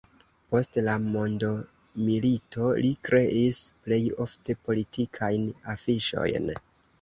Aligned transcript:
Post 0.53 0.77
la 0.85 0.93
mondomilito 1.01 2.69
li 2.85 2.91
kreis 3.09 3.59
plej 3.85 4.01
ofte 4.27 4.57
politikajn 4.71 5.47
afiŝojn. 5.77 6.51